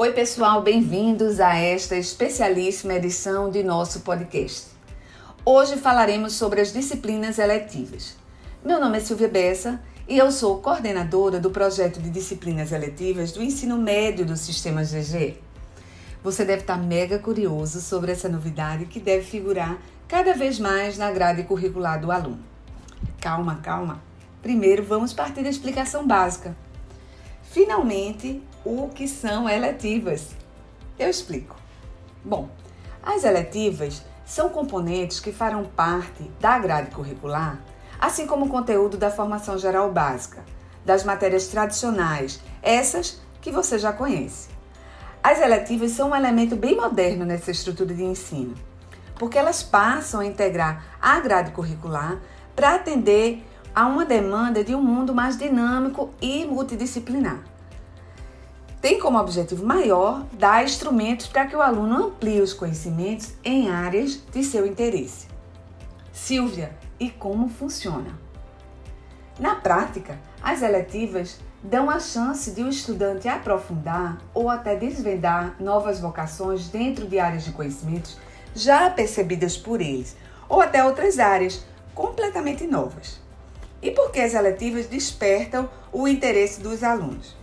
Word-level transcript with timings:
Oi, 0.00 0.12
pessoal, 0.12 0.62
bem-vindos 0.62 1.40
a 1.40 1.56
esta 1.56 1.96
especialíssima 1.96 2.94
edição 2.94 3.50
de 3.50 3.64
nosso 3.64 4.02
podcast. 4.02 4.68
Hoje 5.44 5.76
falaremos 5.76 6.34
sobre 6.34 6.60
as 6.60 6.72
disciplinas 6.72 7.36
eletivas. 7.36 8.16
Meu 8.64 8.78
nome 8.78 8.98
é 8.98 9.00
Silvia 9.00 9.26
Bessa 9.26 9.82
e 10.06 10.16
eu 10.16 10.30
sou 10.30 10.60
coordenadora 10.60 11.40
do 11.40 11.50
projeto 11.50 12.00
de 12.00 12.10
disciplinas 12.10 12.70
eletivas 12.70 13.32
do 13.32 13.42
ensino 13.42 13.76
médio 13.76 14.24
do 14.24 14.36
Sistema 14.36 14.84
GG. 14.84 15.36
Você 16.22 16.44
deve 16.44 16.60
estar 16.60 16.78
mega 16.78 17.18
curioso 17.18 17.80
sobre 17.80 18.12
essa 18.12 18.28
novidade 18.28 18.86
que 18.86 19.00
deve 19.00 19.24
figurar 19.24 19.82
cada 20.06 20.32
vez 20.32 20.60
mais 20.60 20.96
na 20.96 21.10
grade 21.10 21.42
curricular 21.42 22.00
do 22.00 22.12
aluno. 22.12 22.38
Calma, 23.20 23.56
calma. 23.56 24.00
Primeiro 24.42 24.84
vamos 24.84 25.12
partir 25.12 25.42
da 25.42 25.50
explicação 25.50 26.06
básica. 26.06 26.56
Finalmente, 27.50 28.40
o 28.68 28.90
que 28.90 29.08
são 29.08 29.48
eletivas? 29.48 30.28
Eu 30.98 31.08
explico. 31.08 31.56
Bom, 32.22 32.50
as 33.02 33.24
eletivas 33.24 34.02
são 34.26 34.50
componentes 34.50 35.20
que 35.20 35.32
farão 35.32 35.64
parte 35.64 36.22
da 36.38 36.58
grade 36.58 36.90
curricular, 36.90 37.58
assim 37.98 38.26
como 38.26 38.44
o 38.44 38.50
conteúdo 38.50 38.98
da 38.98 39.10
formação 39.10 39.56
geral 39.56 39.90
básica, 39.90 40.44
das 40.84 41.02
matérias 41.02 41.46
tradicionais, 41.46 42.42
essas 42.60 43.22
que 43.40 43.50
você 43.50 43.78
já 43.78 43.90
conhece. 43.90 44.50
As 45.22 45.40
eletivas 45.40 45.92
são 45.92 46.10
um 46.10 46.14
elemento 46.14 46.54
bem 46.54 46.76
moderno 46.76 47.24
nessa 47.24 47.50
estrutura 47.50 47.94
de 47.94 48.04
ensino, 48.04 48.54
porque 49.18 49.38
elas 49.38 49.62
passam 49.62 50.20
a 50.20 50.26
integrar 50.26 50.98
a 51.00 51.18
grade 51.20 51.52
curricular 51.52 52.20
para 52.54 52.74
atender 52.74 53.42
a 53.74 53.86
uma 53.86 54.04
demanda 54.04 54.62
de 54.62 54.74
um 54.74 54.82
mundo 54.82 55.14
mais 55.14 55.38
dinâmico 55.38 56.10
e 56.20 56.44
multidisciplinar. 56.44 57.57
Tem 58.80 59.00
como 59.00 59.18
objetivo 59.18 59.66
maior 59.66 60.24
dar 60.32 60.64
instrumentos 60.64 61.26
para 61.26 61.46
que 61.46 61.56
o 61.56 61.60
aluno 61.60 62.06
amplie 62.06 62.40
os 62.40 62.54
conhecimentos 62.54 63.32
em 63.44 63.68
áreas 63.68 64.22
de 64.32 64.44
seu 64.44 64.64
interesse. 64.64 65.26
Silvia, 66.12 66.70
e 67.00 67.10
como 67.10 67.48
funciona? 67.48 68.16
Na 69.38 69.56
prática, 69.56 70.18
as 70.40 70.62
eletivas 70.62 71.40
dão 71.60 71.90
a 71.90 71.98
chance 71.98 72.52
de 72.52 72.62
o 72.62 72.68
estudante 72.68 73.28
aprofundar 73.28 74.18
ou 74.32 74.48
até 74.48 74.76
desvendar 74.76 75.56
novas 75.58 75.98
vocações 75.98 76.68
dentro 76.68 77.06
de 77.08 77.18
áreas 77.18 77.44
de 77.44 77.50
conhecimentos 77.50 78.16
já 78.54 78.88
percebidas 78.90 79.56
por 79.56 79.80
eles, 79.80 80.16
ou 80.48 80.60
até 80.60 80.84
outras 80.84 81.18
áreas 81.18 81.64
completamente 81.94 82.64
novas. 82.66 83.20
E 83.82 83.90
por 83.90 84.10
que 84.10 84.20
as 84.20 84.34
eletivas 84.34 84.86
despertam 84.86 85.68
o 85.92 86.06
interesse 86.06 86.60
dos 86.60 86.82
alunos? 86.82 87.36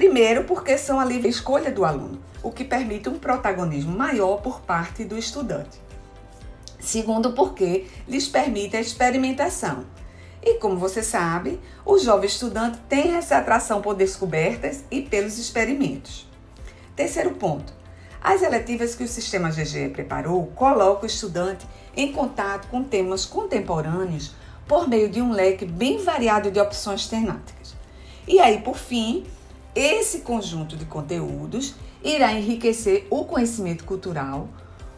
Primeiro, 0.00 0.44
porque 0.44 0.78
são 0.78 0.98
a 0.98 1.04
livre 1.04 1.28
escolha 1.28 1.70
do 1.70 1.84
aluno, 1.84 2.18
o 2.42 2.50
que 2.50 2.64
permite 2.64 3.10
um 3.10 3.18
protagonismo 3.18 3.94
maior 3.94 4.38
por 4.38 4.62
parte 4.62 5.04
do 5.04 5.18
estudante. 5.18 5.78
Segundo, 6.78 7.34
porque 7.34 7.84
lhes 8.08 8.26
permite 8.26 8.78
a 8.78 8.80
experimentação. 8.80 9.84
E 10.42 10.54
como 10.54 10.78
você 10.78 11.02
sabe, 11.02 11.60
o 11.84 11.98
jovem 11.98 12.24
estudante 12.24 12.78
tem 12.88 13.14
essa 13.14 13.36
atração 13.36 13.82
por 13.82 13.94
descobertas 13.94 14.82
e 14.90 15.02
pelos 15.02 15.36
experimentos. 15.36 16.26
Terceiro 16.96 17.32
ponto. 17.32 17.70
As 18.22 18.40
eletivas 18.40 18.94
que 18.94 19.04
o 19.04 19.08
sistema 19.08 19.50
GG 19.50 19.90
preparou 19.92 20.46
colocam 20.54 21.02
o 21.02 21.06
estudante 21.06 21.66
em 21.94 22.10
contato 22.10 22.68
com 22.68 22.82
temas 22.82 23.26
contemporâneos 23.26 24.34
por 24.66 24.88
meio 24.88 25.10
de 25.10 25.20
um 25.20 25.30
leque 25.30 25.66
bem 25.66 26.02
variado 26.02 26.50
de 26.50 26.58
opções 26.58 27.06
temáticas. 27.06 27.76
E 28.26 28.40
aí, 28.40 28.62
por 28.62 28.78
fim, 28.78 29.26
esse 29.74 30.20
conjunto 30.20 30.76
de 30.76 30.84
conteúdos 30.84 31.74
irá 32.02 32.32
enriquecer 32.32 33.06
o 33.10 33.24
conhecimento 33.24 33.84
cultural, 33.84 34.48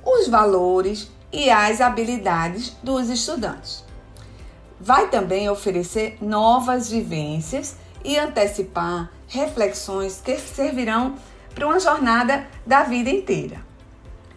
os 0.05 0.29
valores 0.29 1.11
e 1.33 1.51
as 1.51 1.81
habilidades 1.81 2.77
dos 2.83 3.09
estudantes. 3.09 3.85
Vai 4.81 5.09
também 5.09 5.49
oferecer 5.49 6.19
novas 6.21 6.91
vivências 6.91 7.77
e 8.05 8.19
antecipar 8.19 9.11
reflexões 9.29 10.21
que 10.21 10.37
servirão 10.39 11.15
para 11.55 11.67
uma 11.67 11.79
jornada 11.79 12.47
da 12.67 12.83
vida 12.83 13.11
inteira. 13.11 13.65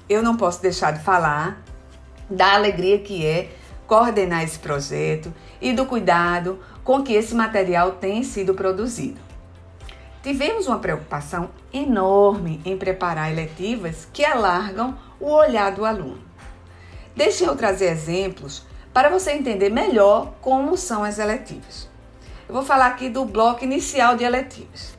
Eu 0.07 0.21
não 0.21 0.37
posso 0.37 0.61
deixar 0.61 0.91
de 0.91 1.03
falar 1.03 1.63
da 2.29 2.53
alegria 2.53 2.99
que 2.99 3.25
é 3.25 3.49
coordenar 3.87 4.43
esse 4.43 4.59
projeto 4.59 5.33
e 5.61 5.73
do 5.73 5.85
cuidado 5.85 6.59
com 6.83 7.03
que 7.03 7.13
esse 7.13 7.33
material 7.33 7.93
tem 7.93 8.23
sido 8.23 8.53
produzido. 8.53 9.19
Tivemos 10.25 10.65
uma 10.65 10.79
preocupação 10.79 11.51
enorme 11.71 12.59
em 12.65 12.75
preparar 12.75 13.31
eletivas 13.31 14.07
que 14.11 14.25
alargam 14.25 14.97
o 15.19 15.29
olhar 15.29 15.71
do 15.71 15.85
aluno. 15.85 16.19
Deixe 17.15 17.43
eu 17.43 17.55
trazer 17.55 17.91
exemplos 17.91 18.65
para 18.91 19.07
você 19.07 19.33
entender 19.33 19.69
melhor 19.69 20.33
como 20.41 20.75
são 20.75 21.03
as 21.03 21.19
eletivas. 21.19 21.87
Eu 22.49 22.55
vou 22.55 22.65
falar 22.65 22.87
aqui 22.87 23.07
do 23.07 23.23
bloco 23.23 23.63
inicial 23.63 24.17
de 24.17 24.23
eletivas. 24.23 24.97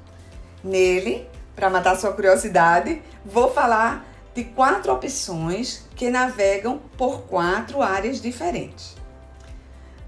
Nele, 0.63 1.29
para 1.57 1.71
matar 1.71 1.97
sua 1.97 2.13
curiosidade, 2.13 3.03
vou 3.25 3.53
falar 3.53 4.07
de 4.33 4.45
quatro 4.45 4.93
opções 4.93 5.89
que 5.97 6.09
navegam 6.09 6.81
por 6.97 7.23
quatro 7.23 7.83
áreas 7.83 8.21
diferentes. 8.21 8.95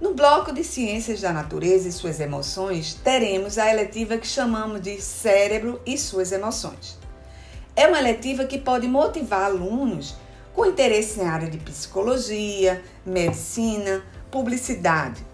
No 0.01 0.15
bloco 0.15 0.53
de 0.53 0.63
Ciências 0.63 1.21
da 1.23 1.33
Natureza 1.33 1.89
e 1.89 1.93
Suas 1.93 2.21
Emoções, 2.21 2.95
teremos 2.95 3.59
a 3.59 3.69
eletiva 3.69 4.17
que 4.17 4.29
chamamos 4.29 4.81
de 4.81 5.01
Cérebro 5.03 5.81
e 5.85 5.99
Suas 5.99 6.31
Emoções. 6.31 6.97
É 7.75 7.89
uma 7.89 7.99
eletiva 7.99 8.45
que 8.45 8.59
pode 8.59 8.87
motivar 8.87 9.47
alunos 9.47 10.15
com 10.55 10.65
interesse 10.65 11.19
em 11.19 11.27
área 11.27 11.51
de 11.51 11.59
psicologia, 11.59 12.81
medicina, 13.05 14.05
publicidade. 14.31 15.27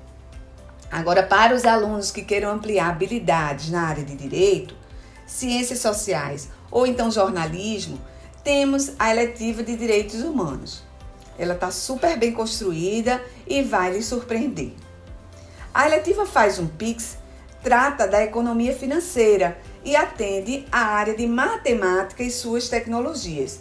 Agora, 0.91 1.23
para 1.23 1.55
os 1.55 1.67
alunos 1.67 2.11
que 2.11 2.23
queiram 2.23 2.51
ampliar 2.51 2.89
habilidades 2.89 3.69
na 3.69 3.83
área 3.83 4.03
de 4.03 4.15
direito, 4.17 4.75
ciências 5.27 5.81
sociais 5.81 6.49
ou 6.71 6.87
então 6.87 7.11
jornalismo, 7.11 8.01
temos 8.43 8.93
a 8.99 9.11
eletiva 9.11 9.63
de 9.63 9.77
Direitos 9.77 10.23
Humanos. 10.23 10.83
Ela 11.39 11.55
está 11.55 11.71
super 11.71 12.17
bem 12.19 12.33
construída 12.33 13.23
e 13.47 13.63
vai 13.63 13.93
lhe 13.93 14.03
surpreender. 14.03 14.73
A 15.73 15.87
eletiva 15.87 16.25
Faz 16.25 16.59
um 16.59 16.67
Pix 16.67 17.19
trata 17.63 18.07
da 18.07 18.23
economia 18.23 18.75
financeira 18.75 19.59
e 19.85 19.97
atende 19.97 20.67
à 20.71 20.81
área 20.81 21.15
de 21.15 21.27
matemática 21.27 22.23
e 22.23 22.31
suas 22.31 22.69
tecnologias. 22.69 23.61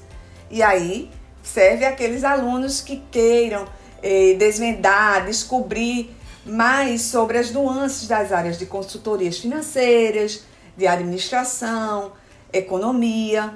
E 0.52 0.62
aí 0.62 1.10
serve 1.42 1.86
aqueles 1.86 2.24
alunos 2.24 2.82
que 2.82 3.02
queiram 3.10 3.66
eh, 4.02 4.36
desvendar, 4.38 5.26
descobrir 5.26 6.16
mais 6.46 7.04
sobre 7.04 7.38
as 7.38 7.52
nuances 7.52 8.08
das 8.08 8.32
áreas 8.32 8.58
de 8.58 8.66
consultorias 8.66 9.40
financeiras, 9.40 10.44
de 10.76 10.86
administração, 10.86 12.12
economia. 12.52 13.54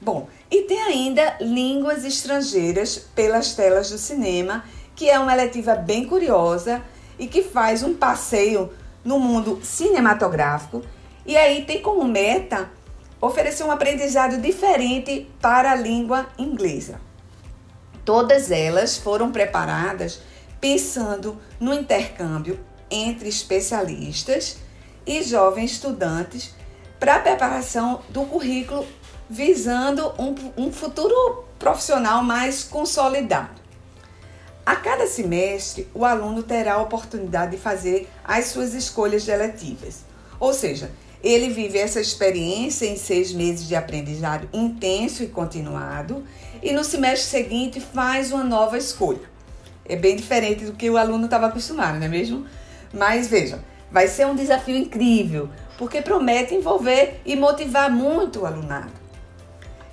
Bom, 0.00 0.28
e 0.50 0.62
tem 0.62 0.80
ainda 0.80 1.36
línguas 1.40 2.04
estrangeiras 2.04 2.98
pelas 3.14 3.54
telas 3.54 3.90
do 3.90 3.98
cinema, 3.98 4.64
que 4.94 5.10
é 5.10 5.18
uma 5.18 5.32
eletiva 5.32 5.74
bem 5.74 6.04
curiosa 6.04 6.82
e 7.18 7.26
que 7.26 7.42
faz 7.42 7.82
um 7.82 7.94
passeio 7.94 8.72
no 9.04 9.18
mundo 9.18 9.60
cinematográfico. 9.62 10.82
E 11.26 11.36
aí 11.36 11.64
tem 11.64 11.80
como 11.80 12.04
meta 12.04 12.70
oferecer 13.20 13.64
um 13.64 13.70
aprendizado 13.70 14.40
diferente 14.40 15.28
para 15.40 15.72
a 15.72 15.76
língua 15.76 16.26
inglesa. 16.38 17.00
Todas 18.04 18.50
elas 18.50 18.98
foram 18.98 19.32
preparadas 19.32 20.20
pensando 20.60 21.38
no 21.58 21.72
intercâmbio 21.72 22.60
entre 22.90 23.28
especialistas 23.28 24.58
e 25.06 25.22
jovens 25.22 25.72
estudantes 25.72 26.54
para 27.00 27.16
a 27.16 27.20
preparação 27.20 28.02
do 28.10 28.24
currículo 28.24 28.86
visando 29.34 30.14
um, 30.16 30.34
um 30.56 30.72
futuro 30.72 31.44
profissional 31.58 32.22
mais 32.22 32.62
consolidado. 32.62 33.60
A 34.64 34.76
cada 34.76 35.08
semestre, 35.08 35.88
o 35.92 36.04
aluno 36.04 36.42
terá 36.42 36.74
a 36.74 36.82
oportunidade 36.82 37.50
de 37.50 37.56
fazer 37.56 38.08
as 38.24 38.46
suas 38.46 38.74
escolhas 38.74 39.24
deletivas, 39.24 40.04
ou 40.38 40.54
seja, 40.54 40.90
ele 41.22 41.48
vive 41.48 41.78
essa 41.78 42.00
experiência 42.00 42.86
em 42.86 42.96
seis 42.96 43.32
meses 43.32 43.66
de 43.66 43.74
aprendizado 43.74 44.48
intenso 44.52 45.24
e 45.24 45.26
continuado 45.26 46.22
e 46.62 46.72
no 46.72 46.84
semestre 46.84 47.28
seguinte 47.28 47.80
faz 47.80 48.30
uma 48.30 48.44
nova 48.44 48.78
escolha. 48.78 49.28
É 49.84 49.96
bem 49.96 50.14
diferente 50.14 50.64
do 50.64 50.74
que 50.74 50.88
o 50.88 50.96
aluno 50.96 51.24
estava 51.24 51.46
acostumado, 51.46 51.98
não 51.98 52.06
é 52.06 52.08
mesmo? 52.08 52.46
Mas 52.92 53.26
veja, 53.26 53.64
vai 53.90 54.06
ser 54.06 54.26
um 54.26 54.36
desafio 54.36 54.76
incrível, 54.76 55.48
porque 55.76 56.00
promete 56.00 56.54
envolver 56.54 57.20
e 57.26 57.34
motivar 57.34 57.90
muito 57.90 58.40
o 58.40 58.46
alunado. 58.46 59.03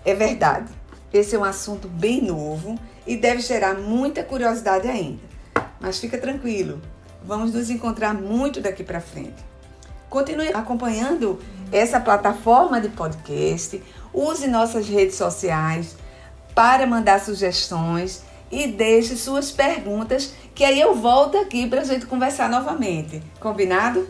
É 0.03 0.13
verdade, 0.15 0.71
esse 1.13 1.35
é 1.35 1.39
um 1.39 1.43
assunto 1.43 1.87
bem 1.87 2.21
novo 2.21 2.75
e 3.05 3.15
deve 3.15 3.41
gerar 3.41 3.75
muita 3.75 4.23
curiosidade 4.23 4.87
ainda. 4.87 5.21
Mas 5.79 5.99
fica 5.99 6.17
tranquilo, 6.17 6.81
vamos 7.23 7.53
nos 7.53 7.69
encontrar 7.69 8.13
muito 8.13 8.61
daqui 8.61 8.83
para 8.83 9.01
frente. 9.01 9.51
continue 10.09 10.49
acompanhando 10.49 11.39
essa 11.71 11.99
plataforma 11.99 12.81
de 12.81 12.89
podcast, 12.89 13.81
use 14.13 14.45
nossas 14.47 14.87
redes 14.87 15.15
sociais 15.15 15.95
para 16.53 16.85
mandar 16.85 17.21
sugestões 17.21 18.23
e 18.51 18.67
deixe 18.67 19.15
suas 19.15 19.51
perguntas, 19.51 20.33
que 20.53 20.65
aí 20.65 20.81
eu 20.81 20.95
volto 20.95 21.37
aqui 21.37 21.65
para 21.67 21.81
a 21.81 21.85
gente 21.85 22.05
conversar 22.05 22.49
novamente. 22.49 23.23
Combinado? 23.39 24.05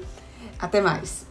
Até 0.57 0.81
mais! 0.81 1.25